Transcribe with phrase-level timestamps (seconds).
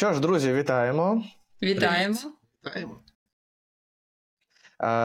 [0.00, 1.24] Що ж, друзі, вітаємо.
[1.62, 2.16] Вітаємо.
[2.66, 3.00] Вітаємо.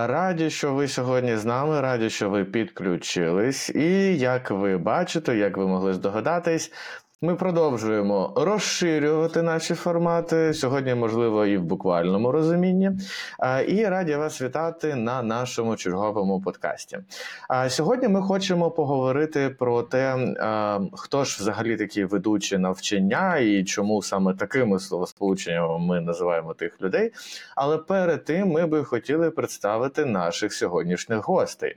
[0.08, 3.70] Раді, що ви сьогодні з нами, раді, що ви підключились.
[3.70, 6.72] І як ви бачите, як ви могли здогадатись,
[7.22, 12.92] ми продовжуємо розширювати наші формати сьогодні, можливо, і в буквальному розумінні.
[13.68, 17.00] І раді вас вітати на нашому черговому подкасті.
[17.68, 20.18] Сьогодні ми хочемо поговорити про те,
[20.94, 27.12] хто ж взагалі такі ведучі навчання і чому саме такими словосполученнями ми називаємо тих людей.
[27.56, 31.76] Але перед тим ми би хотіли представити наших сьогоднішніх гостей.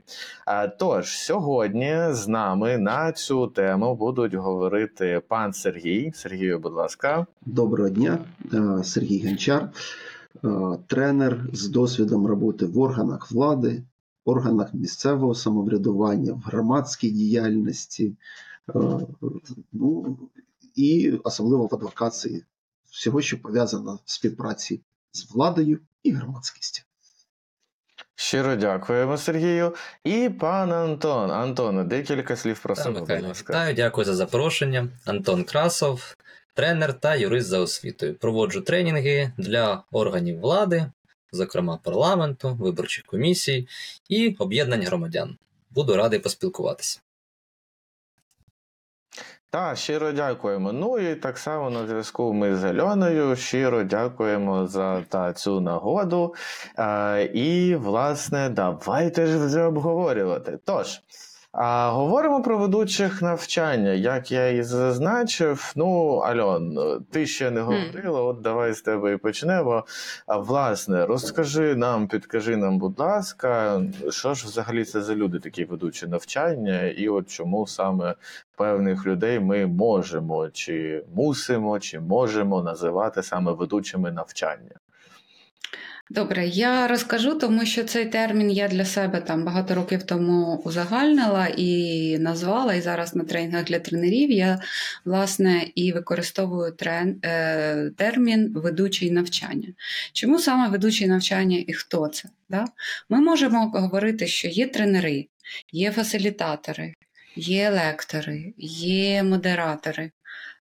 [0.79, 6.13] Тож сьогодні з нами на цю тему будуть говорити пан Сергій.
[6.15, 7.27] Сергію, будь ласка.
[7.47, 9.71] Доброго дня, е, Сергій Гончар,
[10.45, 10.49] е,
[10.87, 13.83] тренер з досвідом роботи в органах влади,
[14.25, 18.17] органах місцевого самоврядування, в громадській діяльності,
[18.69, 18.81] е,
[19.73, 20.19] ну
[20.75, 22.45] і особливо в адвокації,
[22.91, 24.81] всього, що пов'язано з співпраці
[25.13, 26.83] з владою і громадськістю.
[28.21, 29.75] Щиро дякуємо, Сергію.
[30.05, 31.31] І пан Антон.
[31.31, 33.01] Антоне, декілька слів про себе.
[33.01, 33.53] будь ласка.
[33.53, 34.89] Вітаю, дякую за запрошення.
[35.05, 36.17] Антон Красов,
[36.55, 38.15] тренер та юрист за освітою.
[38.15, 40.87] Проводжу тренінги для органів влади,
[41.33, 43.69] зокрема парламенту, виборчих комісій
[44.09, 45.37] і об'єднань громадян.
[45.71, 47.01] Буду радий поспілкуватися.
[49.51, 50.73] Так, щиро дякуємо.
[50.73, 53.37] Ну і так само на зв'язку ми з Альоною.
[53.37, 56.35] Щиро дякуємо за та цю нагоду.
[56.77, 60.59] А, І, власне, давайте ж вже обговорювати.
[60.65, 61.01] Тож.
[61.61, 63.91] А говоримо про ведучих навчання.
[63.91, 66.79] Як я і зазначив, ну Альон,
[67.11, 69.85] ти ще не говорила, от давай з тебе і почнемо.
[70.27, 75.65] А власне, розкажи нам, підкажи нам, будь ласка, що ж взагалі це за люди, такі
[75.65, 78.15] ведучі навчання, і от чому саме
[78.57, 84.75] певних людей ми можемо, чи мусимо, чи можемо називати саме ведучими навчання.
[86.11, 91.47] Добре, я розкажу, тому що цей термін я для себе там багато років тому узагальнила
[91.57, 92.75] і назвала.
[92.75, 94.61] І зараз на тренінгах для тренерів я
[95.05, 99.69] власне і використовую трен, е, термін ведучий навчання.
[100.13, 102.29] Чому саме ведучий навчання і хто це?
[102.49, 102.65] Да?
[103.09, 105.27] Ми можемо говорити, що є тренери,
[105.73, 106.95] є фасилітатори,
[107.37, 110.11] є лектори, є модератори.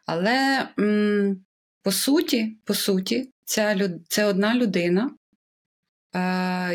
[0.07, 1.45] Але м,
[1.83, 3.93] по суті, по суті, ця люд...
[4.09, 5.11] це одна людина,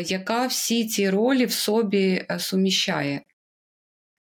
[0.06, 3.20] яка всі ці ролі в собі е, суміщає.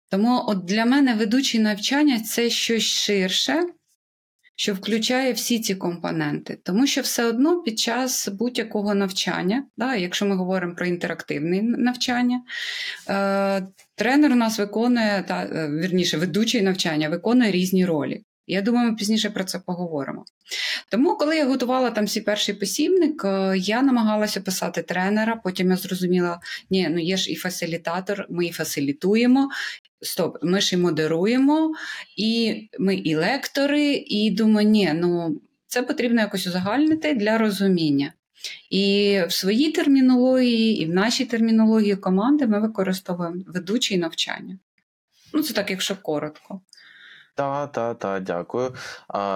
[0.09, 3.63] Тому от для мене ведучий навчання це щось ширше,
[4.55, 6.59] що включає всі ці компоненти.
[6.63, 12.41] Тому що все одно під час будь-якого навчання, да, якщо ми говоримо про інтерактивне навчання,
[13.09, 18.23] е, тренер у нас виконує, та, е, вірніше, ведучий навчання виконує різні ролі.
[18.47, 20.25] Я думаю, ми пізніше про це поговоримо.
[20.89, 25.77] Тому, коли я готувала там свій перший посібник, е, я намагалася писати тренера, потім я
[25.77, 29.49] зрозуміла, ні, ну є ж і фасилітатор, ми і фасилітуємо,
[30.01, 31.73] стоп, ми ж і модеруємо,
[32.17, 38.13] і ми і лектори, і думаю, ні, ну це потрібно якось узагальнити для розуміння.
[38.69, 44.57] І в своїй термінології, і в нашій термінології команди ми використовуємо ведучі навчання.
[45.33, 46.61] Ну, це так, якщо коротко.
[47.37, 48.73] Та, та, та, дякую.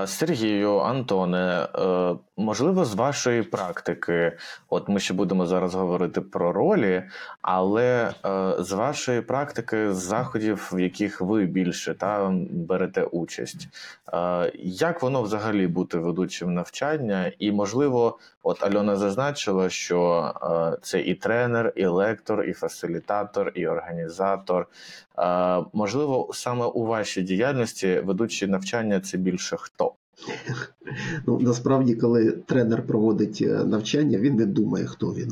[0.06, 4.38] Сергію, Антоне, е, можливо, з вашої практики,
[4.70, 7.04] от ми ще будемо зараз говорити про ролі,
[7.42, 13.68] але е, з вашої практики, з заходів, в яких ви більше та, берете участь,
[14.14, 17.32] е, як воно взагалі бути ведучим навчання?
[17.40, 20.34] І, можливо, от Альона зазначила, що
[20.82, 24.68] це і тренер, і лектор, і фасилітатор, і організатор.
[25.74, 29.94] Можливо, саме у вашій діяльності ведучі навчання це більше хто?
[31.28, 35.32] Ну, Насправді, коли тренер проводить е, навчання, він не думає, хто він.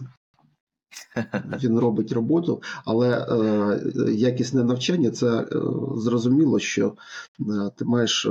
[1.63, 5.45] Він робить роботу, але е, якісне навчання це е,
[5.95, 6.95] зрозуміло, що
[7.39, 7.44] е,
[7.75, 8.30] ти маєш е,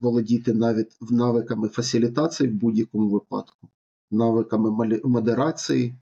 [0.00, 3.68] володіти навіть навиками фасилітації в будь-якому випадку,
[4.10, 5.94] навиками модерації,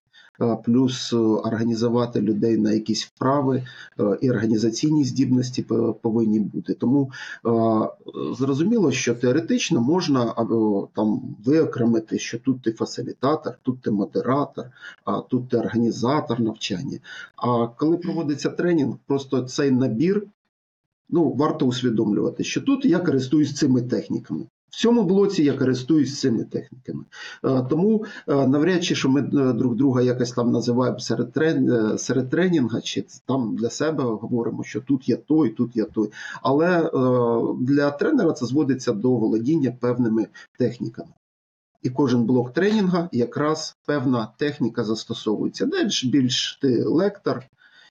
[0.64, 3.64] плюс е, організувати людей на якісь вправи
[4.00, 5.62] е, і організаційні здібності
[6.02, 6.74] повинні бути.
[6.74, 7.10] Тому
[8.38, 10.34] зрозуміло, що теоретично можна
[10.94, 14.64] там виокремити, що тут ти фасилітатор, тут ти модератор,
[15.04, 16.98] а тут ти організатор навчання.
[17.36, 20.26] А коли проводиться тренінг, просто цей набір.
[21.14, 24.46] Ну, варто усвідомлювати, що тут я користуюсь цими техніками.
[24.72, 27.04] В цьому блоці я користуюсь цими техніками.
[27.44, 31.98] Е, Тому е, навряд чи що ми е, друг друга якось там називаємо серед, трен...
[31.98, 36.10] серед тренінга, чи там для себе говоримо, що тут є той, тут є той.
[36.42, 36.90] Але
[37.60, 40.26] для тренера це зводиться до володіння певними
[40.58, 41.12] техніками.
[41.82, 45.66] І кожен блок тренінга якраз певна техніка застосовується.
[45.66, 47.42] Далі більш ти лектор,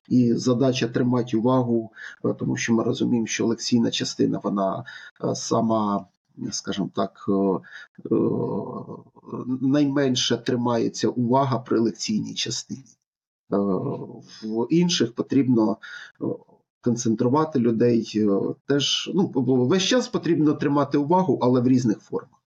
[0.07, 1.91] і задача тримати увагу,
[2.39, 4.83] тому що ми розуміємо, що лекційна частина вона
[5.33, 6.05] сама,
[6.51, 8.15] скажімо так, е, е,
[9.61, 12.97] найменше тримається увага при лекційній частині.
[13.53, 13.57] Е,
[14.43, 15.77] В інших потрібно
[16.81, 18.27] концентрувати людей.
[18.65, 22.40] Теж ну, весь час потрібно тримати увагу, але в різних формах.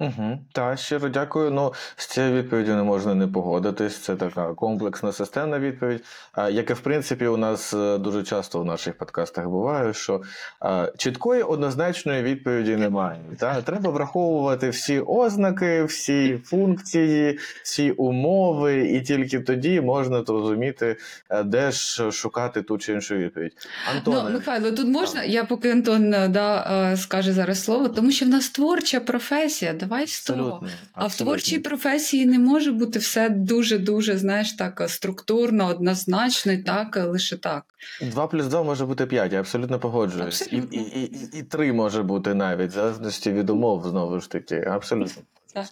[0.00, 0.38] Угу.
[0.52, 1.50] Так, щиро дякую.
[1.50, 3.96] Ну, з цією відповіддю не можна не погодитись.
[3.96, 6.04] Це така комплексна системна відповідь.
[6.32, 10.22] А, як і в принципі у нас е, дуже часто в наших подкастах буває, що
[10.60, 13.20] а, чіткої однозначної відповіді немає.
[13.38, 13.62] Та?
[13.62, 20.96] Треба враховувати всі ознаки, всі функції, всі умови, і тільки тоді можна зрозуміти,
[21.30, 23.52] е, де ж шукати ту чи іншу відповідь.
[23.96, 28.26] Антоне, Ну, Михайло, тут можна, я поки Антон е, да, скаже зараз слово, тому що
[28.26, 29.74] в нас творча професія.
[29.90, 30.40] Давай з того.
[30.40, 36.58] абсолютно, А в творчій професії не може бути все дуже-дуже, знаєш, так структурно, однозначно, і
[36.58, 37.64] так, е, лише так.
[38.02, 40.40] Два плюс два може бути п'ять, я абсолютно погоджуюсь.
[40.40, 40.78] І, Абсолютно.
[40.78, 44.60] і, і, і, і три може бути навіть, в залежності від умов, знову ж таки.
[44.60, 45.22] Абсолютно.
[45.54, 45.68] Так.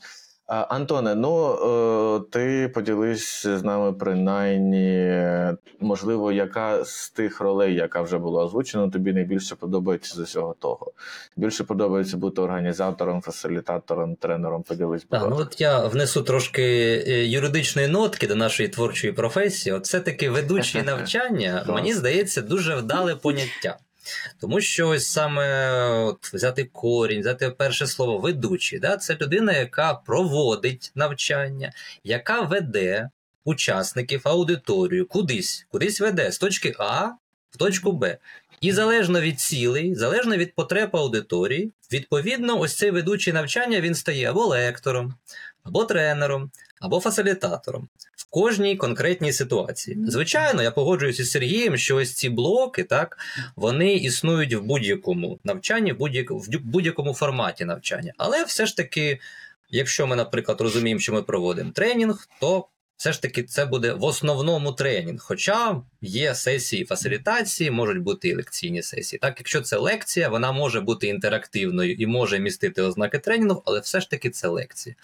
[0.49, 5.15] Антоне, ну е, ти поділись з нами принаймні,
[5.81, 10.93] можливо, яка з тих ролей, яка вже була озвучена, тобі найбільше подобається з усього того.
[11.37, 14.63] Більше подобається бути організатором, фасилітатором, тренером.
[14.63, 16.63] Поділись, будь Так, ну от я внесу трошки
[17.09, 19.75] е, юридичної нотки до нашої творчої професії.
[19.75, 23.79] От все-таки ведучі навчання, мені здається, дуже вдале поняття.
[24.41, 29.95] Тому що ось саме от, взяти корінь, взяти перше слово ведучий, да, це людина, яка
[29.95, 31.73] проводить навчання,
[32.05, 33.11] яка веде
[33.45, 37.11] учасників аудиторію кудись, кудись веде з точки А
[37.51, 38.19] в точку Б.
[38.61, 44.31] І залежно від цілей, залежно від потреб аудиторії, відповідно, ось цей ведучий навчання він стає
[44.31, 45.15] або лектором,
[45.65, 46.51] або тренером,
[46.81, 49.99] або фасилітатором в кожній конкретній ситуації.
[50.07, 53.19] Звичайно, я погоджуюся з Сергієм, що ось ці блоки, так,
[53.57, 58.13] вони існують в будь-якому навчанні, в будь-якому форматі навчання.
[58.17, 59.21] Але все ж таки,
[59.71, 64.05] якщо ми, наприклад, розуміємо, що ми проводимо тренінг, то все ж таки це буде в
[64.05, 65.21] основному тренінг.
[65.21, 69.19] Хоча є сесії фасилітації, можуть бути і лекційні сесії.
[69.19, 74.01] Так, якщо це лекція, вона може бути інтерактивною і може містити ознаки тренінгу, але все
[74.01, 74.95] ж таки це лекція.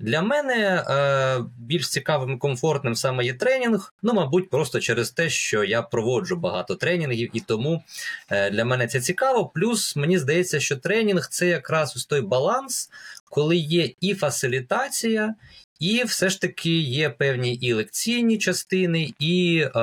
[0.00, 3.94] Для мене е, більш цікавим і комфортним саме є тренінг.
[4.02, 7.82] Ну, мабуть, просто через те, що я проводжу багато тренінгів, і тому
[8.30, 9.46] е, для мене це цікаво.
[9.54, 12.90] Плюс мені здається, що тренінг це якраз ось той баланс,
[13.30, 15.34] коли є і фасилітація,
[15.80, 19.80] і все ж таки є певні і лекційні частини, і е,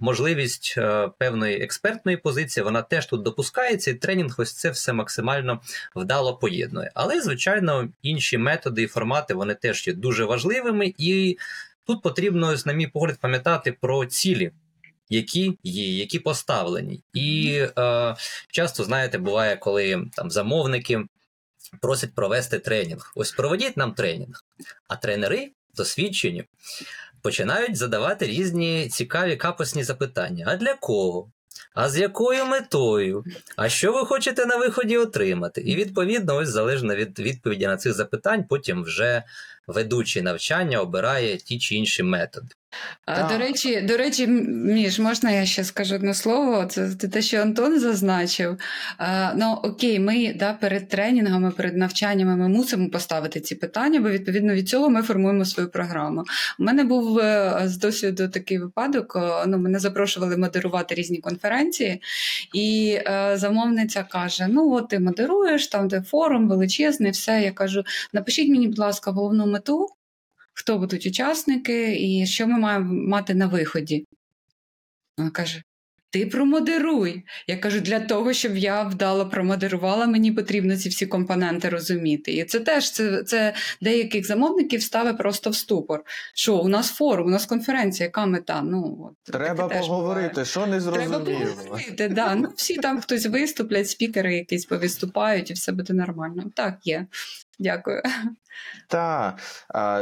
[0.00, 2.64] можливість е, певної експертної позиції.
[2.64, 5.60] Вона теж тут допускається, і тренінг ось це все максимально
[5.96, 6.90] вдало поєднує.
[6.94, 11.38] Але, звичайно, інші методи і формати вони теж є дуже важливими, і
[11.86, 14.52] тут потрібно, на мій погляд, пам'ятати про цілі.
[15.08, 18.14] Які є, які поставлені, і е,
[18.48, 21.04] часто знаєте, буває, коли там замовники
[21.80, 23.12] просять провести тренінг.
[23.14, 24.44] Ось проведіть нам тренінг.
[24.88, 26.44] А тренери досвідчені
[27.22, 31.30] починають задавати різні цікаві капосні запитання: а для кого?
[31.74, 33.24] А з якою метою?
[33.56, 35.60] А що ви хочете на виході отримати?
[35.60, 39.22] І відповідно, ось залежно від відповіді на цих запитань, потім вже
[39.66, 42.48] ведучий навчання обирає ті чи інші методи.
[43.04, 43.28] Так.
[43.30, 46.64] До речі, до речі, М- Міш, можна я ще скажу одне слово?
[46.64, 48.56] Це те, що Антон зазначив.
[49.36, 54.54] Ну окей, ми да, перед тренінгами, перед навчаннями ми мусимо поставити ці питання, бо відповідно
[54.54, 56.24] від цього ми формуємо свою програму.
[56.58, 59.16] У мене був е, з досвіду такий випадок.
[59.16, 62.02] е, Ну, мене запрошували модерувати різні конференції,
[62.54, 67.42] і е, замовниця каже: Ну, от ти модеруєш, там де форум величезний, все.
[67.42, 69.88] Я кажу: напишіть мені, будь ласка, головну мету
[70.58, 74.06] хто будуть учасники і що ми маємо мати на виході.
[75.18, 75.62] Вона каже:
[76.10, 77.22] Ти промодеруй.
[77.46, 82.32] Я кажу, для того, щоб я вдало промодерувала, мені потрібно ці всі компоненти розуміти.
[82.32, 86.02] І це теж це, це деяких замовників ставить просто в ступор.
[86.34, 88.62] Що у нас форум, у нас конференція, яка мета?
[88.62, 90.46] Ну, от, Треба поговорити, буває.
[90.46, 91.54] що не Треба зрозуміло.
[91.56, 92.34] поговорити, да.
[92.34, 96.44] ну, всі там хтось виступлять, спікери якісь повиступають, і все буде нормально.
[96.54, 97.06] Так, є.
[97.58, 98.02] Дякую.
[98.88, 99.36] Та,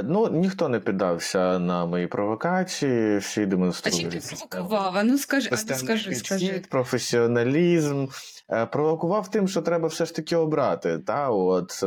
[0.04, 3.46] ну ніхто не піддався на мої провокації, всі
[3.84, 4.96] А чим ти провокував?
[4.96, 6.62] А ну скажи, а ну скажи, скажи.
[6.68, 8.06] професіоналізм.
[8.50, 10.98] Е, Провокував тим, що треба все ж таки обрати.
[10.98, 11.30] Та?
[11.30, 11.86] От, е,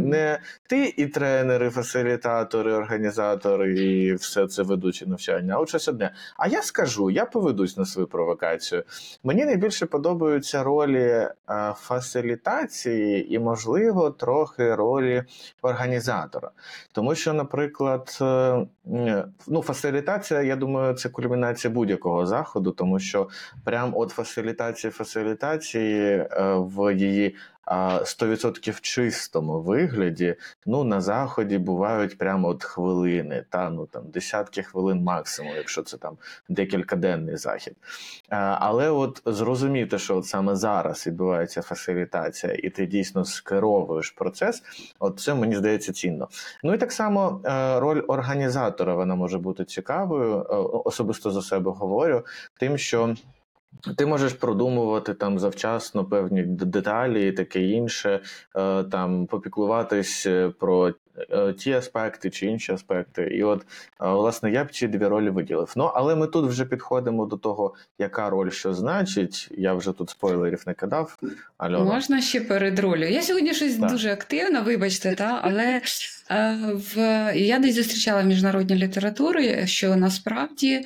[0.00, 6.14] не ти і тренери, фасилітатори, організатори, і все це ведучі навчання, а от щось одне.
[6.36, 8.82] А я скажу, я поведусь на свою провокацію.
[9.24, 11.30] Мені найбільше подобаються ролі е,
[11.76, 15.24] фасилітації і, можливо, трохи ролі
[15.84, 16.50] організатора.
[16.92, 18.66] Тому що, наприклад, е,
[19.46, 23.28] ну, фасилітація, я думаю, це кульмінація будь-якого заходу, тому що
[23.64, 27.36] прям от фасилітації фасилітації е, в її
[27.66, 35.02] 100% чистому вигляді, ну на заході бувають прямо от хвилини, та ну там десятки хвилин
[35.02, 36.16] максимум, якщо це там
[36.48, 37.76] декількаденний захід.
[38.58, 44.62] Але от зрозуміти, що от саме зараз відбувається фасилітація, і ти дійсно скеровуєш процес,
[44.98, 46.28] от це мені здається цінно.
[46.62, 50.46] Ну і так само е, роль організатора вона може бути цікавою.
[50.84, 52.26] Особисто за себе говорю,
[52.58, 53.14] тим, що
[53.96, 58.20] ти можеш продумувати там завчасно певні деталі і таке інше,
[58.56, 60.92] е, там попіклуватись е, про
[61.58, 63.22] ті аспекти чи інші аспекти.
[63.22, 63.64] І от, е,
[64.08, 65.72] власне, я б ці дві ролі виділив.
[65.76, 69.48] Ну, але ми тут вже підходимо до того, яка роль що значить.
[69.50, 71.18] Я вже тут спойлерів не кидав.
[71.58, 71.84] Альона.
[71.84, 73.10] Можна ще перед ролью.
[73.10, 73.90] Я сьогодні щось Так.
[73.90, 75.80] дуже активна, вибачте, та, але
[76.30, 76.96] е, в,
[77.36, 80.84] я десь зустрічала в міжнародній літературі, що насправді, е,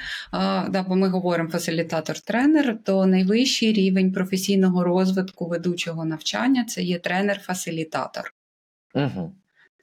[0.68, 8.32] да, бо ми говоримо фасилітатор-тренер, то найвищий рівень професійного розвитку ведучого навчання це є тренер-фасилітатор.
[8.94, 9.32] Угу.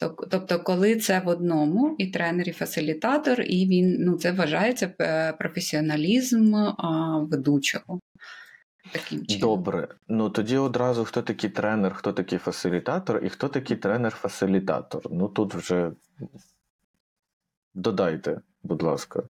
[0.02, 4.94] Тоб- Тобто, коли це в одному, і тренер, і фасилітатор, і він ну це вважається
[5.02, 6.56] е, професіоналізм
[7.22, 8.00] ведучого.
[8.92, 9.50] Таким чином.
[9.50, 9.88] Добре.
[10.08, 15.02] Ну тоді одразу хто такий тренер, хто такий фасилітатор, і хто такий тренер-фасилітатор.
[15.12, 15.92] Ну тут вже
[17.74, 19.24] додайте, будь ласка.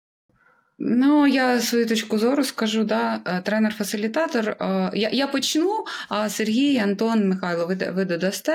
[0.78, 4.48] Ну, я свою точку зору скажу, да, е, тренер-фасилітатор.
[4.48, 8.52] е, Я, я почну, а Сергій, Антон, Михайло, ви, ви додасте.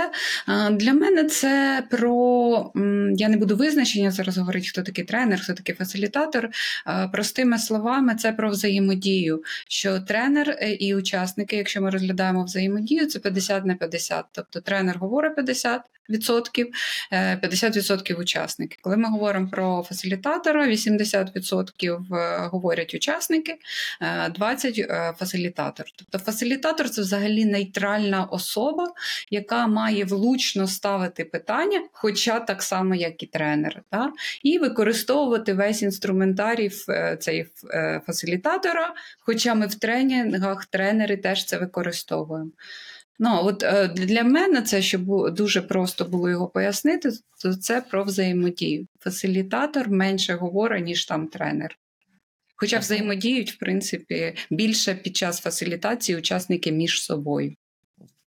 [0.49, 2.71] Е, Для мене це про
[3.15, 6.49] я не буду визначення зараз говорити, хто такий тренер, хто такий фасилітатор.
[7.11, 9.43] Простими словами, це про взаємодію.
[9.67, 14.25] Що тренер і учасники, якщо ми розглядаємо взаємодію, це 50 на 50.
[14.31, 15.98] Тобто тренер говорить 50%, е,
[17.11, 18.77] 50% учасники.
[18.81, 23.55] Коли ми говоримо про фасилітатора, 80% говорять учасники,
[24.01, 25.85] е, 20% е, фасилітатор.
[25.95, 28.93] Тобто фасилітатор це взагалі нейтральна особа,
[29.29, 34.11] яка має влучно ставити питання, хоча так само, як і тренер, та?
[34.43, 41.57] і використовувати весь інструментарій е, цей е, фасилітатора, хоча ми в тренінгах тренери теж це
[41.57, 42.51] використовуємо.
[43.19, 47.11] Ну, от е, для мене це, щоб дуже просто було його пояснити,
[47.43, 48.87] то це про взаємодію.
[48.99, 51.77] Фасилітатор менше говорить, ніж там тренер.
[52.55, 57.53] Хоча взаємодіють, в принципі, більше під час фасилітації учасники між собою.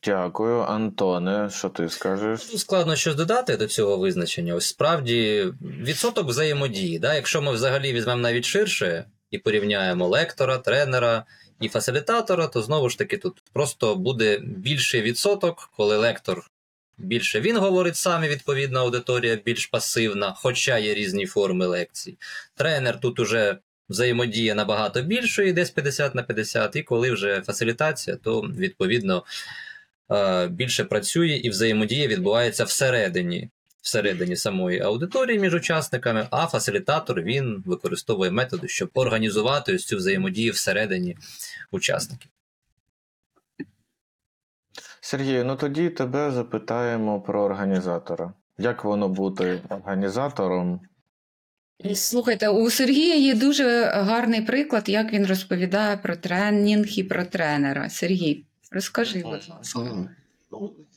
[0.05, 1.49] Дякую, Антоне.
[1.49, 2.43] Що ти скажеш?
[2.43, 4.55] Тут складно щось додати до цього визначення.
[4.55, 6.99] Ось справді відсоток взаємодії.
[6.99, 7.15] Да?
[7.15, 11.25] Якщо ми взагалі візьмемо навіть ширше і порівняємо лектора, тренера
[11.63, 16.43] і фасилітатора, то знову ж таки тут просто буде більший відсоток, коли лектор
[16.97, 22.17] більше він говорить сам, і відповідна аудиторія більш пасивна, хоча є різні форми лекцій.
[22.55, 23.57] Тренер тут уже
[23.89, 29.23] взаємодія набагато більшої, десь 50 на 50, і коли вже фасилітація, то відповідно
[30.11, 33.49] е, більше працює і взаємодія відбувається всередині,
[33.83, 40.51] всередині самої аудиторії між учасниками, а фасилітатор він використовує методи, щоб організувати ось цю взаємодію
[40.51, 41.17] всередині
[41.71, 42.31] учасників.
[45.01, 48.33] Сергію, ну тоді тебе запитаємо про організатора.
[48.57, 50.81] Як воно бути організатором?
[51.95, 57.89] Слухайте, у Сергія є дуже гарний приклад, як він розповідає про тренінг і про тренера.
[57.89, 60.09] Сергій, розкажи, будь ласка.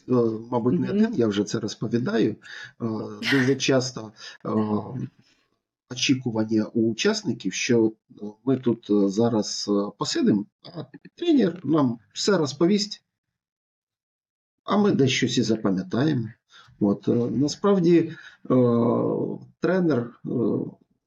[0.08, 0.12] Е,
[0.50, 2.36] мабуть, не один, я вже це розповідаю.
[2.82, 2.86] Е,
[3.32, 4.12] Дуже часто
[4.44, 4.50] е,
[5.90, 7.92] очікування у учасників, що
[8.44, 10.84] ми тут зараз посидимо, а
[11.14, 13.02] тренер нам все розповість,
[14.64, 16.28] а ми десь щось і запам'ятаємо.
[16.80, 18.12] От, насправді,
[19.60, 20.20] тренер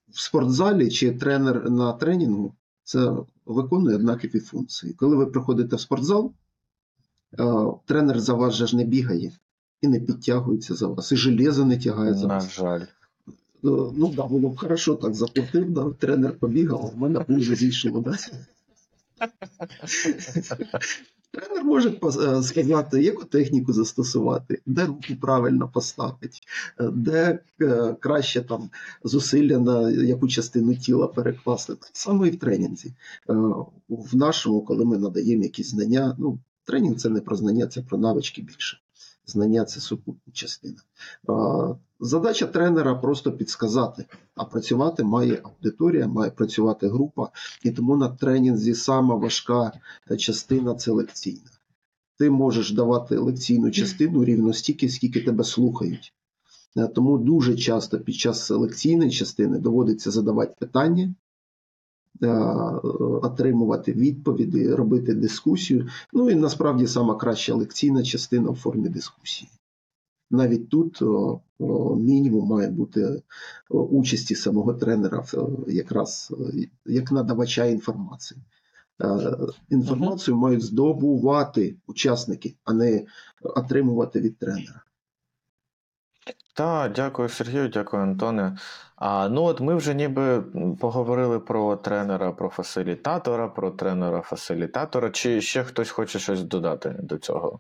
[0.10, 2.54] в спортзалі чи тренер на тренінгу
[2.84, 3.14] це
[3.46, 4.94] виконує однакові функції.
[4.94, 6.34] Коли ви приходите в спортзал,
[7.86, 9.32] тренер за вас же ж не бігає
[9.82, 12.44] і не підтягується за вас, і железо не тягає за вас.
[12.44, 12.82] На жаль.
[12.82, 12.88] Е,
[13.94, 18.02] Ну да, було б хорошо, так заплатив, да, тренер побігав, а в мене вже зійшло.
[18.02, 18.16] Да?
[21.32, 26.30] Тренер може пос- е, сказати, яку техніку застосувати, де руку правильно поставити,
[26.80, 28.70] е, де е, краще там
[29.04, 31.74] зусилля на яку частину тіла перекласти.
[31.76, 32.90] Так само і в тренінгі.
[33.30, 33.34] Е,
[33.90, 36.40] В нашому, коли ми надаємо якісь знання, ну,
[36.70, 38.78] тренінг це не про знання, це про навички більше.
[39.26, 40.78] Знання це супутня частина.
[42.00, 47.30] Задача тренера просто підсказати, а працювати має аудиторія, має працювати група,
[47.64, 49.72] і тому на тренінгзі сама важка
[50.18, 51.50] частина це лекційна.
[52.18, 56.14] Ти можеш давати лекційну частину рівно стільки, скільки тебе слухають.
[56.78, 61.14] Е, Тому дуже часто під час лекційної частини доводиться задавати питання,
[63.22, 65.88] отримувати відповіді, робити дискусію.
[66.14, 69.50] Ну і насправді сама краща лекційна частина в формі дискусії.
[70.32, 71.02] Навіть тут
[71.98, 73.22] мінімум має бути
[73.70, 75.38] участі самого тренера е,
[75.68, 78.42] якраз е, як надавача інформації.
[79.02, 79.38] Е,
[79.70, 83.06] Інформацію мають здобувати учасники, а не
[83.42, 84.82] отримувати від тренера.
[86.60, 88.58] Так, дякую Сергію, дякую Антоне.
[88.96, 90.44] А, ну от ми вже ніби
[90.80, 95.10] поговорили про тренера, про фасилітатора, про тренера фасилітатора.
[95.10, 97.60] Чи ще хтось хоче щось додати до цього?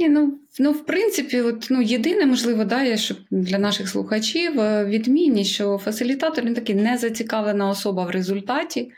[0.00, 4.84] Ні, ну, ну, в принципі, от, ну, єдине, можливо, да, щоб для наших слухачів е,
[4.84, 8.92] відмінність, що фасилітатор він такий незацікавлена особа в результаті,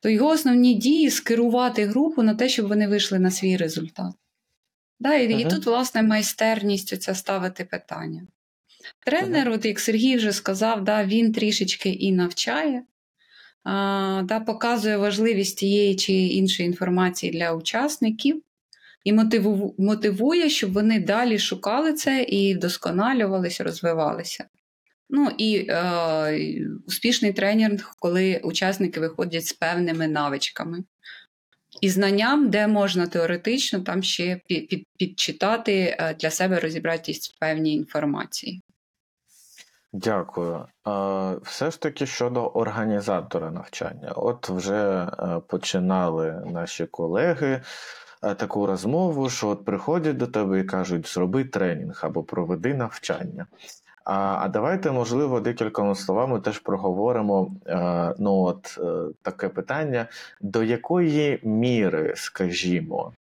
[0.00, 4.12] то його основні дії скерувати групу на те, щоб вони вийшли на свій результат.
[5.00, 8.22] Да, і, і тут, власне, майстерність оця ставити питання.
[9.06, 12.82] Тренер, от як Сергій вже сказав, да, він трішечки і навчає,
[13.64, 18.42] а, да, показує важливість тієї чи іншої інформації для учасників
[19.04, 24.44] і мотиву- мотивує, щоб вони далі шукали це і вдосконалювалися, розвивалися.
[25.10, 30.84] Ну і е, успішний тренінг, коли учасники виходять з певними навичками.
[31.80, 37.38] І знанням, де можна теоретично там ще під, під, підчитати е, для себе розібратись в
[37.38, 38.62] певній інформації.
[39.92, 40.66] Дякую.
[41.42, 44.12] Все ж таки щодо організатора навчання.
[44.16, 47.62] От вже е, починали наші колеги
[48.22, 53.46] е, таку розмову, що от приходять до тебе і кажуть, зроби тренінг або проведи навчання.
[54.12, 60.06] А, давайте, можливо, декількома словами теж проговоримо е, ну, от, е, таке питання,
[60.40, 63.12] до якої міри, скажімо,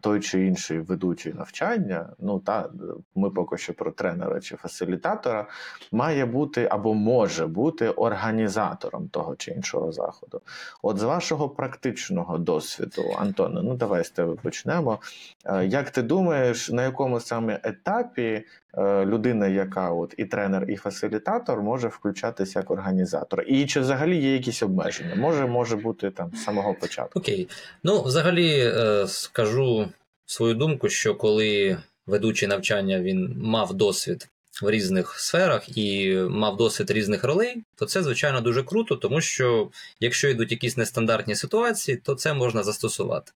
[0.00, 2.68] той чи інший ведучий навчання, ну та
[3.14, 5.46] ми поки що про тренера чи фасилітатора,
[5.92, 10.40] має бути або може бути організатором того чи іншого заходу.
[10.82, 14.98] От з вашого практичного досвіду, Антоне, ну давай з тебе почнемо.
[15.44, 18.44] Е, Як ти думаєш, на якому саме етапі
[18.78, 23.44] е, людина, яка от і тренер, і фасилітатор, може включатися як організатор?
[23.46, 25.14] І чи взагалі є якісь обмеження?
[25.14, 27.18] Може, може бути там з самого початку.
[27.18, 27.48] Окей.
[27.82, 29.88] Ну, взагалі, е, скажу
[30.26, 34.28] свою думку, що коли ведучий навчання він мав досвід
[34.62, 39.70] в різних сферах і мав досвід різних ролей, то це, звичайно, дуже круто, тому що
[40.00, 43.32] якщо йдуть якісь нестандартні ситуації, то це можна застосувати.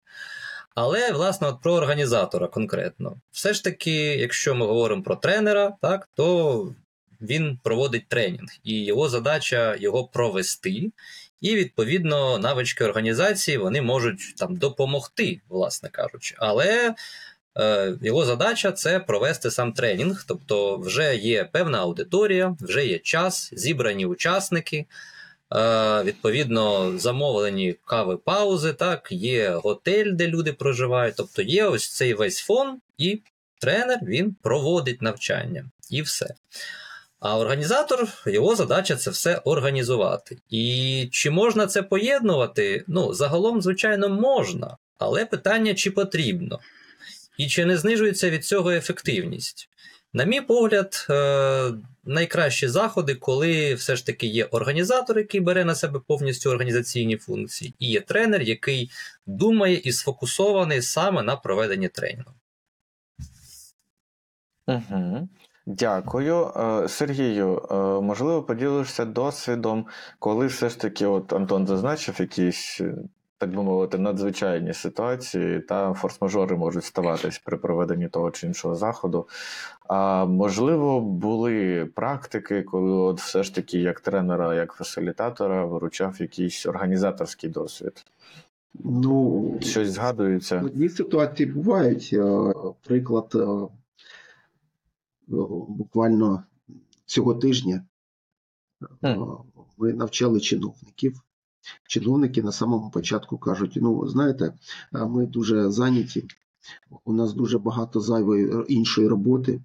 [0.75, 3.17] Але, власне, от про організатора конкретно.
[3.31, 6.75] Все ж таки, якщо ми говоримо про тренера, так, то
[7.21, 10.91] він проводить тренінг, і його задача його провести.
[11.41, 16.35] І відповідно навички організації вони можуть там допомогти, власне кажучи.
[16.39, 16.95] Але
[17.59, 23.51] е, його задача це провести сам тренінг, тобто вже є певна аудиторія, вже є час,
[23.53, 24.87] зібрані учасники.
[25.55, 31.15] Е, відповідно, замовлені кави паузи, так, є готель, де люди проживають.
[31.17, 33.23] Тобто є ось цей весь фон, і
[33.61, 36.35] тренер він проводить навчання, і все.
[37.21, 40.39] А організатор, його задача це все організувати.
[40.51, 42.85] І чи можна це поєднувати?
[42.87, 46.61] Ну, загалом, звичайно, можна, але питання, чи потрібно,
[47.39, 49.69] і чи не знижується від цього ефективність.
[50.13, 51.73] На мій погляд, е,
[52.05, 57.75] найкращі заходи, коли все ж таки є організатор, який бере на себе повністю організаційні функції,
[57.79, 58.91] і є тренер, який
[59.27, 62.33] думає і сфокусований саме на проведенні тренінгу.
[64.67, 65.29] Угу.
[65.79, 66.47] Дякую.
[66.57, 69.87] Е, Сергію, е, можливо, поділишся досвідом,
[70.19, 72.95] коли все ж таки, от Антон зазначив якісь, е,
[73.39, 79.29] так би мовити, надзвичайні ситуації та форс-мажори можуть ставатись при проведенні того чи іншого заходу.
[79.89, 86.67] А можливо, були практики, коли от все ж таки як тренера, як фасилітатора виручав якийсь
[86.67, 88.05] організаторський досвід.
[88.85, 90.63] Ну, Щось згадується.
[90.65, 92.17] Одні ситуації бувають.
[92.87, 93.35] Приклад
[95.69, 96.45] буквально
[97.07, 97.85] цього тижня
[99.05, 99.19] е,
[99.79, 101.21] ми навчали чиновників.
[101.89, 104.55] Чиновники на самому початку кажуть: ну, знаєте,
[104.93, 106.29] ми дуже зайняті,
[107.05, 109.61] у нас дуже багато зайвої іншої роботи,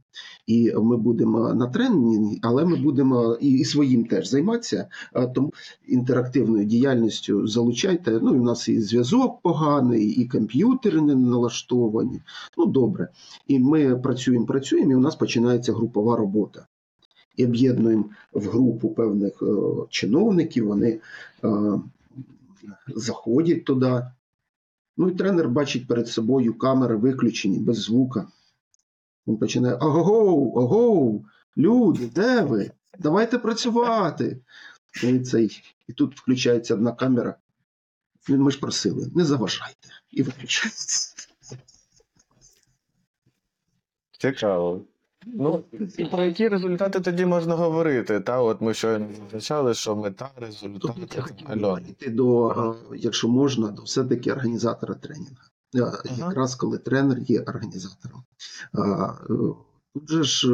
[0.48, 4.88] і ми будемо на тренінгі, але ми будемо і, і своїм теж займатися.
[5.36, 5.54] Тому
[5.88, 8.20] інтерактивною діяльністю залучайте.
[8.24, 12.22] Ну, і у нас і зв'язок поганий, і комп'ютери не налаштовані.
[12.58, 13.08] Ну, добре.
[13.48, 16.66] І ми працюємо, працюємо, і у нас починається групова робота.
[17.38, 19.46] І об'єднуємо в групу певних е,
[19.90, 21.00] чиновників, вони
[21.44, 21.50] е,
[22.96, 24.02] заходять туди.
[24.98, 28.28] Ну і тренер бачить перед собою камери виключені, без звука.
[29.28, 31.26] Він починає: Агоу, агоу,
[31.58, 32.72] люди, де ви?
[33.00, 34.42] Давайте працювати.
[35.04, 37.36] І, цей, і тут включається одна камера.
[38.30, 39.90] Він ми ж просили, не заважайте.
[40.12, 41.16] І виключається.
[44.20, 44.86] Цікаво.
[45.26, 45.64] Ну,
[45.98, 48.20] і про які результати тоді можна говорити?
[48.20, 51.08] Та, от ми щойно зазначали, що мета, Тут результати.
[51.16, 55.36] я хотів перейти до, е, якщо можна, до все-таки організатора тренінгу.
[55.76, 58.24] Е, Якраз коли тренер є організатором.
[58.78, 59.56] Е,
[59.94, 60.48] Тут же ж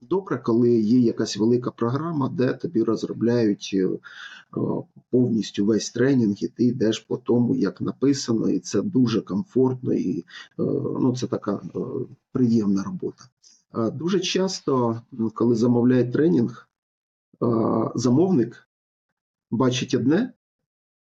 [0.00, 3.76] добре, коли є якась велика програма, де тобі розробляють
[5.10, 10.24] повністю весь тренінг, і ти йдеш по тому, як написано, і це дуже комфортно, і
[11.00, 11.60] ну, це така
[12.32, 13.24] приємна робота.
[13.74, 15.02] Дуже часто,
[15.34, 16.68] коли замовляють тренінг,
[17.94, 18.68] замовник
[19.50, 20.32] бачить одне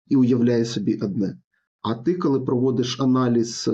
[0.08, 1.38] і уявляє собі одне.
[1.82, 3.68] А ти, коли проводиш аналіз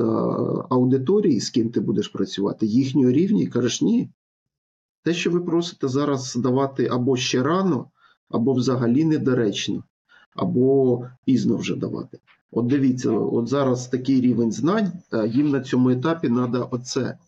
[0.71, 4.11] аудиторії, з ким ти будеш працювати, їхнього рівня, і кажеш, ні.
[5.03, 7.91] Те, що ви просите зараз давати або ще рано,
[8.29, 9.85] або взагалі недоречно,
[10.35, 12.19] або пізно вже давати.
[12.51, 14.93] От дивіться, от зараз такий рівень знань,
[15.29, 17.19] їм на цьому етапі треба оце.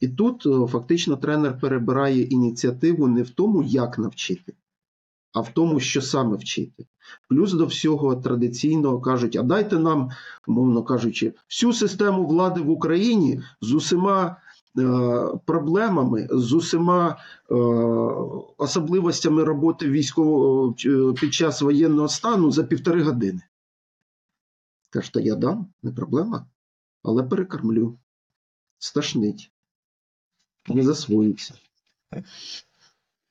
[0.00, 4.54] І тут е, фактично тренер перебирає ініціативу не в тому, як навчити,
[5.32, 6.86] а в тому, що саме вчити.
[7.28, 10.10] Плюс до всього традиційно кажуть: а дайте нам,
[10.46, 14.36] мовно кажучи, всю систему влади в Україні з усіма
[14.78, 14.82] е,
[15.44, 17.16] проблемами, з усіма
[17.50, 17.54] е,
[18.56, 23.40] особливостями роботи військового е, під час воєнного стану за півтори години.
[24.90, 26.46] Кажете, я дам, не проблема,
[27.02, 27.98] але перекормлю,
[28.78, 29.52] стошнить,
[30.74, 31.54] не засвоїться.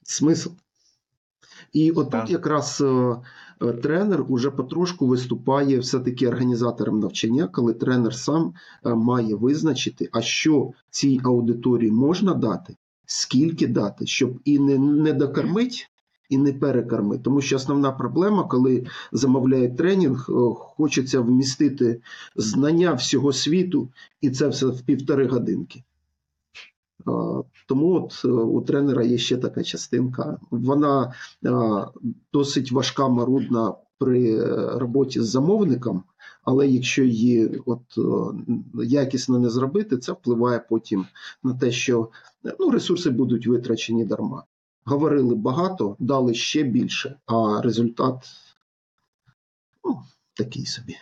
[0.03, 0.49] Смисл.
[1.73, 2.29] І от Так.
[2.29, 3.15] якраз е,
[3.61, 8.53] е, тренер уже потрошку виступає все-таки організатором навчання, коли тренер сам
[8.85, 12.75] е, має визначити, а що цій аудиторії можна дати,
[13.05, 15.91] скільки дати, щоб і не, не докормить,
[16.29, 17.23] і не перекормить.
[17.23, 22.01] Тому що основна проблема, коли замовляють тренінг, хочеться вмістити
[22.35, 23.89] знання всього світу,
[24.21, 25.83] і це все в півтори годинки.
[27.67, 30.39] Тому от е, у тренера є ще така частинка.
[30.51, 31.13] Вона
[31.45, 31.51] е,
[32.33, 34.45] досить важка, марудна при е,
[34.79, 36.03] роботі з замовником,
[36.43, 37.81] але якщо її от
[38.73, 41.05] якісно не зробити, це впливає потім
[41.43, 42.09] на те, що
[42.59, 44.43] ну, ресурси будуть витрачені дарма.
[44.85, 48.15] Говорили багато, дали ще більше, а результат
[49.83, 50.01] ну,
[50.33, 50.95] такий собі.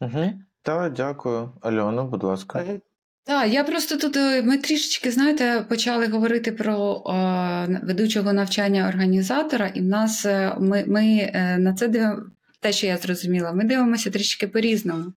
[0.00, 0.30] Угу.
[0.62, 1.50] Так, дякую.
[1.60, 2.80] Альона, будь ласка.
[3.26, 9.66] Так, я просто тут е, ми трішечки, знаєте, почали говорити про е, ведучого навчання організатора,
[9.74, 12.22] і в нас е, ми, ми е, на це дивимо.
[12.60, 15.12] Те, що я зрозуміла, ми дивимося трішки по-різному.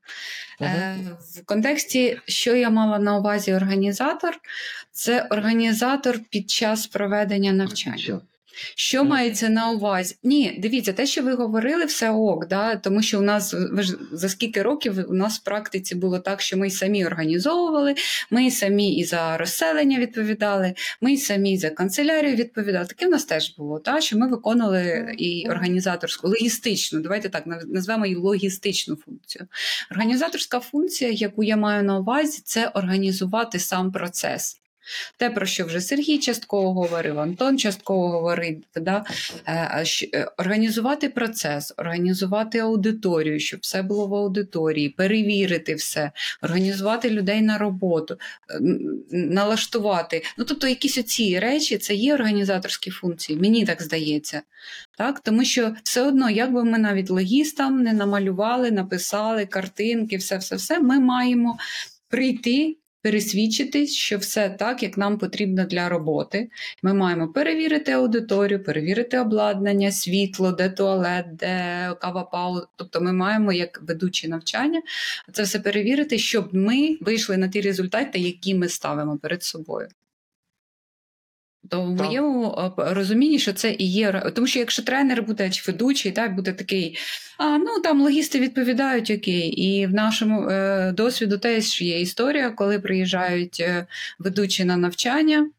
[0.62, 0.96] Е,
[1.36, 4.38] в контексті, що я мала на увазі організатор,
[4.92, 8.22] це організатор під час проведення навчання.
[8.76, 9.10] Що Мгм.
[9.10, 10.16] мається на увазі?
[10.24, 12.76] Ні, дивіться, те, що ви говорили, все ок, да?
[12.76, 16.42] тому що у нас ви ж за скільки років у нас в практиці було так,
[16.42, 17.96] що ми самі організовували,
[18.32, 22.86] ми самі і за розселення відповідали, ми самі і за канцелярію відповідали.
[22.86, 24.02] Таке в нас теж було, та?
[24.02, 29.48] що ми виконували і організаторську, логістичну, давайте так назвемо її логістичну функцію.
[29.92, 34.62] Організаторська функція, яку я маю на увазі, це організувати сам процес.
[35.18, 39.06] Те, про що вже Сергій частково говорив, Антон частково говорив, да?
[39.46, 47.42] Е, е, організувати процес, організувати аудиторію, щоб все було в аудиторії, перевірити все, організувати людей
[47.42, 48.18] на роботу,
[48.50, 48.60] е,
[49.12, 50.24] налаштувати.
[50.38, 54.42] Ну, тобто, якісь оці речі це є організаторські функції, мені так здається.
[54.98, 55.20] Так?
[55.20, 60.56] Тому що все одно, як би ми навіть логістам не намалювали, написали картинки, все, все,
[60.56, 61.58] все, ми маємо
[62.10, 62.78] прийти.
[63.06, 66.50] Пересвідчитись, що все так, як нам потрібно для роботи.
[66.84, 72.62] Ми маємо перевірити аудиторію, перевірити обладнання, світло, де туалет, де кава пау.
[72.76, 74.82] Тобто ми маємо, як ведучі навчання,
[75.34, 79.88] це все перевірити, щоб ми вийшли на ті результати, які ми ставимо перед собою.
[81.70, 84.32] То в моєму е, розумінні, що це і є.
[84.36, 86.98] Тому що якщо тренер буде чи ведучий, так, буде такий,
[87.38, 89.48] а ну там логісти відповідають окей.
[89.48, 93.86] І в нашому е, досвіду теж є історія, коли приїжджають е,
[94.20, 95.50] ведучі на навчання.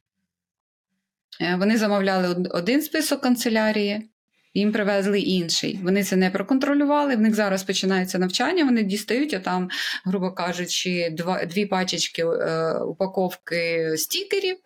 [1.40, 4.10] Е, Вони замовляли один список канцелярії,
[4.54, 5.80] їм привезли інший.
[5.82, 7.16] Вони це не проконтролювали.
[7.16, 9.68] В них зараз починається навчання, вони дістають, а там,
[10.04, 14.56] грубо кажучи, два, дві пачечки е, упаковки стікерів,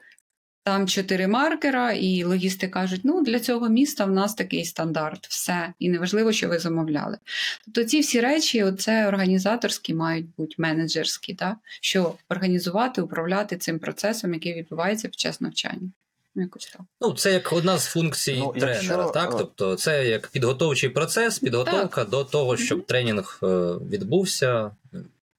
[0.62, 5.72] там чотири маркера, і логісти кажуть: ну для цього міста в нас такий стандарт, все.
[5.78, 7.18] І неважливо, що ви замовляли.
[7.64, 11.56] Тобто ці всі речі, це організаторські, мають бути менеджерські, так?
[11.80, 15.90] що організувати, управляти цим процесом, який відбувається під час навчання.
[16.34, 16.80] Ну, якось так.
[17.00, 19.36] Ну, це як одна з функцій Ну, тренера, якщо, так?
[19.38, 22.86] Тобто, це як підготовчий процес, підготовка до того, щоб Мгм.
[22.86, 23.46] тренінг е,
[23.90, 24.70] відбувся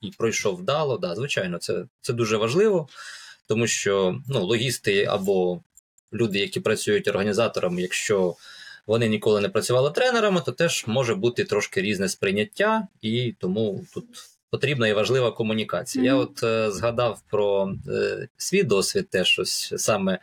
[0.02, 0.98] і пройшов вдало.
[0.98, 2.88] Да, звичайно, це, це дуже важливо,
[3.52, 5.62] тому що ну, логісти або
[6.14, 8.36] люди, які працюють організаторами, якщо
[8.88, 14.06] вони ніколи не працювали тренерами, то теж може бути трошки різне сприйняття, і тому тут.
[14.50, 16.06] Потрібна і важлива комунікація.
[16.06, 20.20] Я от е, згадав про е, свій досвід, теж ось саме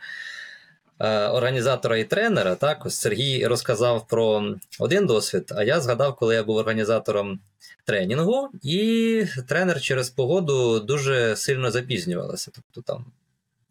[1.07, 2.55] організатора і тренера.
[2.55, 7.39] Так, ось Сергій розказав про один досвід, а я згадав, коли я був організатором
[7.85, 12.51] тренінгу, і тренер через погоду дуже сильно запізнювалася.
[12.55, 13.05] Тобто там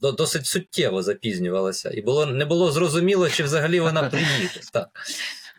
[0.01, 4.61] досить суттєво запізнювалася, і було, не було зрозуміло, чи взагалі вона приїде.
[4.73, 4.89] Так.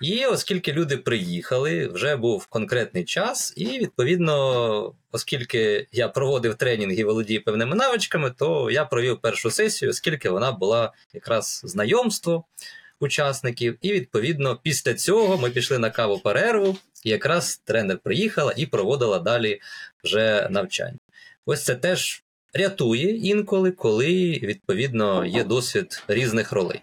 [0.02, 7.04] І оскільки люди приїхали, вже був конкретний час, і відповідно, оскільки я проводив тренінг і
[7.04, 12.46] володію певними навичками, то я провів першу сесію, оскільки вона була якраз знайомство
[13.00, 13.78] учасників.
[13.82, 19.20] І відповідно, після цього ми пішли на каву перерву, і якраз тренер приїхала і проводила
[19.20, 19.62] далі
[20.04, 21.00] вже навчання.
[21.46, 26.82] Ось це теж рятує інколи, коли відповідно є досвід різних ролей.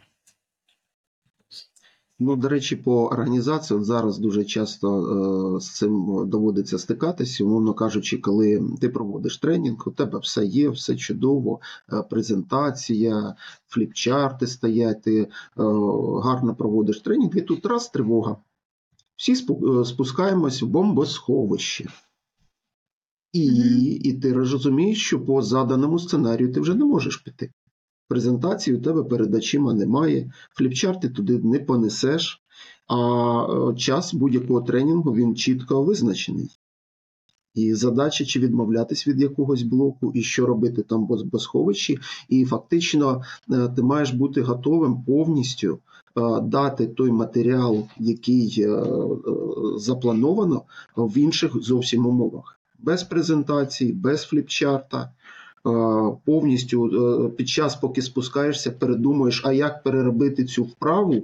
[2.18, 7.74] Ну, до речі, по організації от зараз дуже часто е, з цим доводиться стикатися, умовно
[7.74, 11.60] кажучи, коли ти проводиш тренінг, у тебе все є, все чудово,
[11.92, 13.34] е, презентація,
[13.68, 15.28] фліпчарти стоять, ти е,
[16.22, 18.36] гарно проводиш тренінг, і тут раз тривога.
[19.16, 21.88] Всі спу- спускаємось в бомбосховище.
[23.32, 23.46] І,
[24.04, 27.50] і ти розумієш, що по заданому сценарію ти вже не можеш піти.
[28.08, 32.42] Презентації у тебе перед очима немає, фліпчарти туди не понесеш,
[32.86, 36.50] а е, час будь-якого тренінгу він чітко визначений.
[37.54, 41.98] І задача чи відмовлятись від якогось блоку, і що робити там в босховищі.
[42.28, 45.78] І фактично е, ти маєш бути готовим повністю
[46.16, 48.66] е, дати той матеріал, який
[49.76, 50.62] заплановано
[50.96, 52.60] в інших зовсім умовах.
[52.78, 55.12] Без презентації, без фліпчарта.
[55.66, 61.22] Е, Повністю е, під час, поки спускаєшся, передумуєш, а як переробити цю вправу,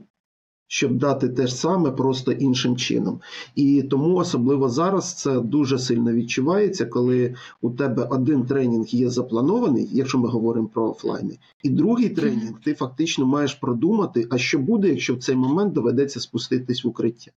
[0.67, 3.21] щоб дати те ж саме, просто іншим чином.
[3.55, 9.89] І тому особливо зараз це дуже сильно відчувається, коли у тебе один тренінг є запланований,
[9.93, 14.89] якщо ми говоримо про офлайни, і другий тренінг ти фактично маєш продумати, а що буде,
[14.89, 17.31] якщо в цей момент доведеться спуститись в укриття.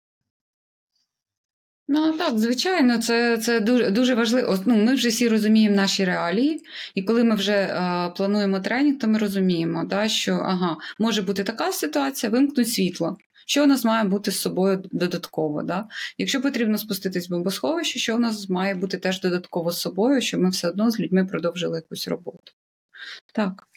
[1.88, 4.60] Ну так, звичайно, це, це дуже, дуже важливо.
[4.66, 6.62] Ну, ми вже всі розуміємо наші реалії,
[6.96, 11.44] і коли ми вже е, плануємо тренінг, то ми розуміємо, да, що ага, може бути
[11.44, 13.18] така ситуація, вимкнуть світло.
[13.48, 15.64] Що у нас має бути з собою додатково?
[15.64, 15.88] Да?
[16.18, 20.42] Якщо потрібно спуститись в бомбосховище, що у нас має бути теж додатково з собою, щоб
[20.42, 22.52] ми все одно з людьми продовжили якусь роботу.
[23.34, 23.68] Так.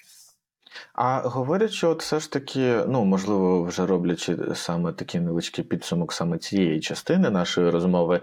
[0.93, 6.13] А говорять, що от все ж таки, ну можливо, вже роблячи саме такий невеличкий підсумок
[6.13, 8.21] саме цієї частини нашої розмови,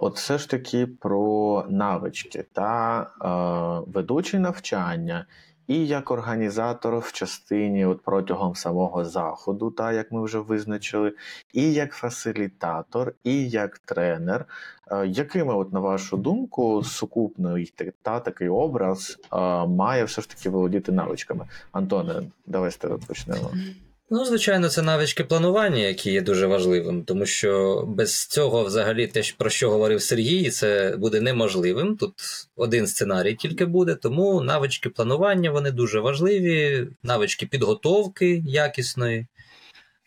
[0.00, 3.06] от все ж таки про навички та
[3.86, 5.26] ведучі навчання,
[5.68, 11.12] і як організатор в частині от протягом самого заходу, та як ми вже визначили,
[11.52, 14.44] і як фасилітатор, і як тренер.
[14.90, 20.28] Е, Якими, от на вашу думку, сукупний та- та такий образ е, має все ж
[20.28, 21.46] таки володіти навичками?
[21.72, 23.50] Антоне, давай з тебе почнемо.
[24.10, 29.22] Ну, звичайно, це навички планування, які є дуже важливим, тому що без цього, взагалі, те,
[29.38, 31.96] про що говорив Сергій, це буде неможливим.
[31.96, 32.12] Тут
[32.56, 39.26] один сценарій тільки буде, тому навички планування вони дуже важливі, навички підготовки якісної,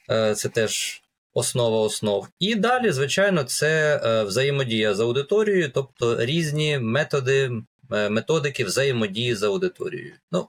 [0.09, 1.01] е, це теж
[1.33, 2.27] основа основ.
[2.39, 7.51] І далі, звичайно, це е, взаємодія з аудиторією, тобто різні методи,
[7.91, 10.13] е, методики взаємодії з аудиторією.
[10.31, 10.47] Ну,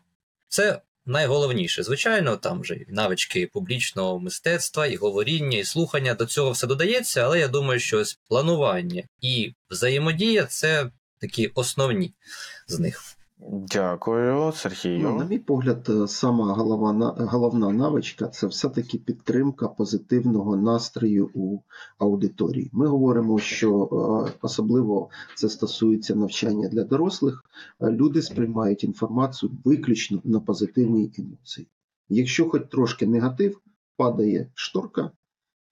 [0.49, 1.83] це найголовніше.
[1.83, 7.21] Звичайно, там вже і навички публічного мистецтва, і говоріння, і слухання до цього все додається,
[7.21, 12.15] але я думаю, що ось планування і взаємодія це такі основні
[12.69, 13.17] з них.
[13.51, 14.99] Дякую, Сергію.
[15.03, 21.59] Ну, на мій погляд, е, сама голова, головна навичка це все-таки підтримка позитивного настрою у
[21.99, 22.71] аудиторії.
[22.73, 23.89] Ми говоримо, що
[24.29, 27.45] е, особливо це стосується навчання для дорослих.
[27.81, 31.69] е, Люди сприймають інформацію виключно на позитивній емоції.
[32.09, 33.61] Якщо хоч трошки негатив,
[33.97, 35.11] падає шторка,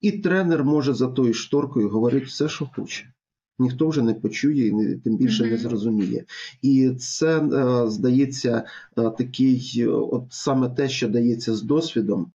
[0.00, 3.12] і тренер може за тою шторкою говорити все, що хоче.
[3.60, 6.24] Ніхто вже не почує і не, тим більше не зрозуміє.
[6.62, 8.64] І це е, здається
[8.98, 12.32] е, такий, е, от саме те, що дається з досвідом.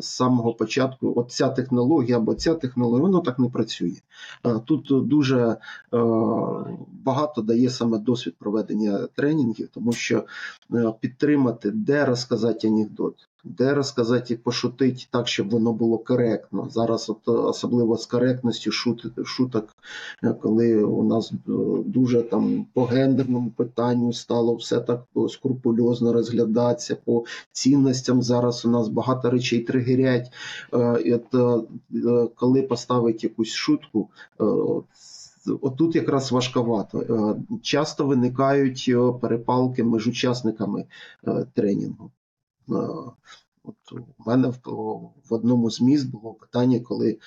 [0.00, 3.96] З самого початку, от ця технологія або ця технологія, воно так не працює.
[4.64, 5.56] Тут дуже
[7.04, 10.24] багато дає саме досвід проведення тренінгів, тому що
[11.00, 16.68] підтримати, де розказати анекдот, де розказати і пошутити так, щоб воно було коректно.
[16.70, 19.68] Зараз, от особливо з коректністю шут, шуток,
[20.24, 21.36] е, коли у нас е,
[21.86, 28.70] дуже там по гендерному питанню стало все так е, скрупульозно розглядатися, по цінностям зараз у
[28.70, 30.32] нас багато речей тригерять.
[30.72, 34.08] Е, е, е, коли поставить якусь шутку,
[34.40, 34.44] е,
[35.60, 37.00] Отут якраз важковато.
[37.00, 40.84] Е, Часто виникають е, перепалки між учасниками
[41.26, 42.10] е, тренінгу.
[42.70, 43.12] Е,
[43.62, 44.58] От у мене в,
[45.28, 47.18] в одному з міст було питання, коли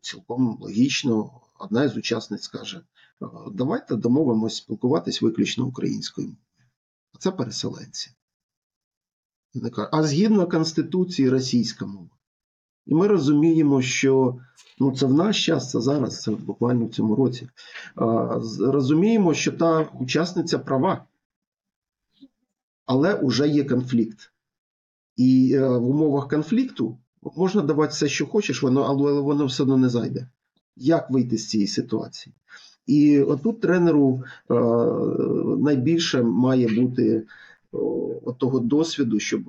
[0.00, 2.82] цілком логічно одна із учасниць каже:
[3.22, 6.42] «Е, давайте домовимось спілкуватись виключно українською мовою.
[7.18, 8.10] Це переселенці.
[9.92, 12.10] А згідно Конституції російська мова.
[12.86, 14.40] І ми розуміємо, що
[14.78, 17.48] ну, це в наш час, це зараз, це буквально в цьому році.
[17.94, 21.04] А, розуміємо, що та учасниця права,
[22.86, 24.32] але вже є конфлікт.
[25.18, 26.98] І е, в умовах конфлікту
[27.36, 30.28] можна давати все, що хочеш, воно, але воно все одно не зайде.
[30.76, 32.34] Як вийти з цієї ситуації?
[32.86, 34.54] І отут тренеру е,
[35.58, 37.26] найбільше має бути
[38.38, 39.40] того досвіду, щоб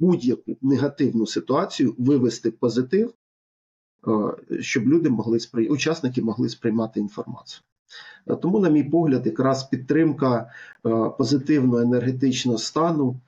[0.00, 3.14] будь-яку негативну ситуацію вивести в позитив,
[4.08, 5.68] е, щоб люди могли сприй...
[5.68, 7.62] учасники могли сприймати інформацію.
[8.42, 10.50] Тому, на мій погляд, якраз підтримка
[11.18, 13.20] позитивного енергетичного стану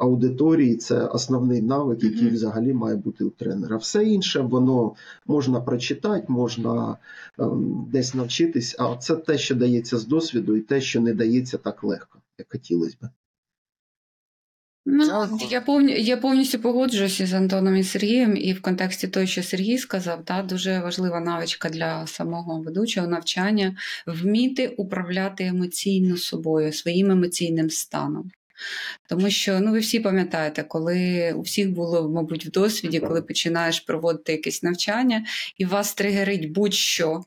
[0.00, 3.76] аудиторії це основний навик, який взагалі має бути у тренера.
[3.76, 4.94] Все інше воно
[5.26, 6.96] можна прочитати, можна
[7.38, 11.58] ем, десь навчитись, а це те, що дається з досвіду, і те, що не дається
[11.58, 13.06] так легко, як хотілося б.
[14.86, 19.42] Ну, я, повні, я повністю погоджуюся з Антоном і Сергієм, і в контексті того, що
[19.42, 27.10] Сергій сказав, та, дуже важлива навичка для самого ведучого навчання вміти управляти емоційно собою, своїм
[27.10, 28.30] емоційним станом.
[29.08, 33.80] Тому що ну ви всі пам'ятаєте, коли у всіх було, мабуть, в досвіді, коли починаєш
[33.80, 35.26] проводити якесь навчання,
[35.58, 37.24] і вас тригерить будь-що.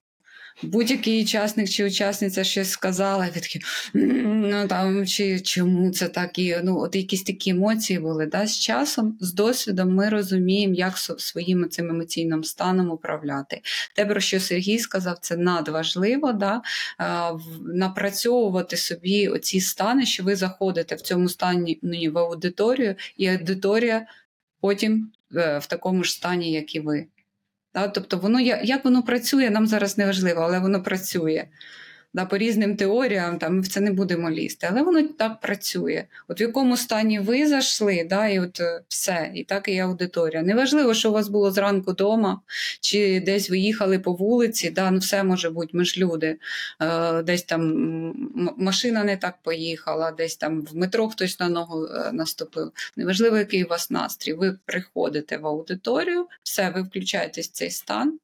[0.62, 3.60] Будь-який учасник чи учасниця щось сказала, і такі,
[3.94, 8.26] ну там чи чому це так і ну, от якісь такі емоції були.
[8.26, 8.48] Да?
[8.48, 13.62] З часом, з досвідом, ми розуміємо, як своїм цим емоційним станом управляти.
[13.96, 16.62] Те, про що Сергій сказав, це надважливо, да?
[17.66, 24.08] напрацьовувати собі оці стани, що ви заходите в цьому стані ну, в аудиторію, і аудиторія
[24.62, 27.08] потім е, в такому ж стані, як і ви.
[27.94, 31.44] Тобто, воно як воно працює, нам зараз не важливо, але воно працює.
[32.18, 36.04] Да, по різним теоріям там, ми в це не будемо лізти, але воно так працює.
[36.28, 40.42] От в якому стані ви зайшли, да, і от е, все, і так і аудиторія.
[40.42, 42.42] Неважливо, що у вас було зранку вдома,
[42.82, 46.38] чи десь ви їхали по вулиці, да, ну все може бути, ми ж люди.
[46.82, 47.64] Е, десь там
[48.58, 52.72] машина не так поїхала, десь там в метро хтось на ногу е, наступив.
[52.96, 54.34] Неважливо, який у вас настрій.
[54.34, 58.20] Ви приходите в аудиторію, все, ви включаєтесь в цей стан.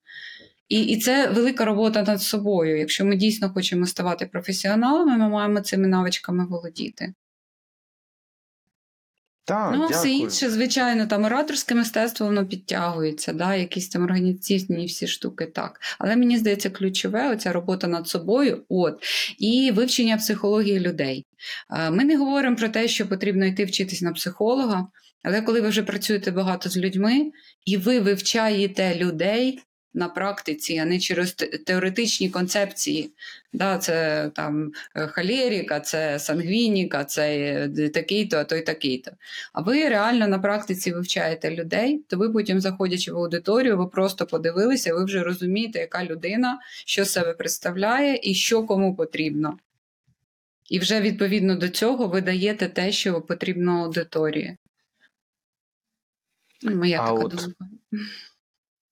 [0.70, 2.78] І, і це велика робота над собою.
[2.78, 7.14] Якщо ми дійсно хочемо ставати професіоналами, ми маємо цими навичками володіти.
[9.46, 14.86] Так, ну, а все інше, звичайно, там ораторське мистецтво воно підтягується, да, якісь там організаційні
[14.86, 15.80] всі штуки так.
[16.00, 19.04] Але мені здається, ключове оця робота над собою, от,
[19.40, 21.26] і вивчення психології людей.
[21.92, 24.88] Ми не говоримо про те, що потрібно йти вчитись на психолога,
[25.24, 27.32] але коли ви вже працюєте багато з людьми,
[27.66, 29.60] і ви вивчаєте людей.
[29.94, 31.34] На практиці, а не через
[31.66, 33.12] теоретичні концепції.
[33.54, 37.36] Да, це там е, холеріка, це сангвініка, це
[37.78, 39.12] е, такий-то, а той такий-то.
[39.54, 44.26] А ви реально на практиці вивчаєте людей, то ви потім, заходячи в аудиторію, ви просто
[44.26, 49.58] подивилися, ви вже розумієте, яка людина, що себе представляє і що кому потрібно.
[50.70, 54.58] І вже відповідно до цього ви даєте те, що потрібно аудиторії.
[56.62, 57.66] Ну, Моя А така от думка.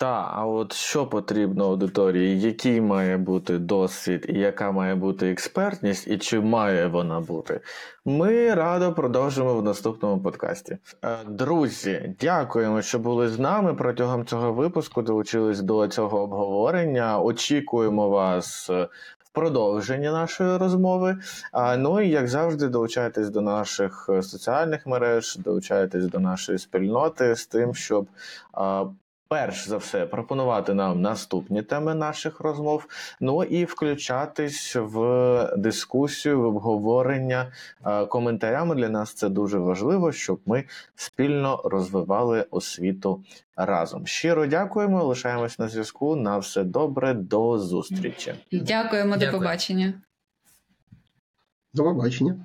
[0.01, 2.41] Та, а от що потрібно аудиторії?
[2.41, 7.61] Який має бути досвід, і яка має бути експертність, і чи має вона бути?
[8.05, 10.77] Ми радо продовжимо в наступному подкасті.
[11.03, 15.01] Е, Друзі, дякуємо, що були з нами протягом цього випуску.
[15.01, 17.21] Долучились до цього обговорення.
[17.21, 18.69] Очікуємо вас.
[18.69, 18.87] е,
[19.19, 21.17] в Продовження нашої розмови.
[21.51, 27.35] А, ну і як завжди, долучайтесь до наших е, соціальних мереж, долучайтесь до нашої спільноти
[27.35, 28.07] з тим, щоб
[29.31, 32.87] перш за все пропонувати нам наступні теми наших розмов,
[33.19, 37.51] ну і включатись в дискусію, в обговорення
[37.85, 38.75] е, коментарями.
[38.75, 40.63] Для нас це дуже важливо, щоб ми
[40.95, 43.23] спільно розвивали освіту
[43.55, 44.07] разом.
[44.07, 45.03] Щиро дякуємо.
[45.03, 46.15] Лишаємось на зв'язку.
[46.15, 48.33] На все добре, до зустрічі.
[48.51, 49.93] Дякуємо, до побачення.
[51.73, 52.35] До побачення.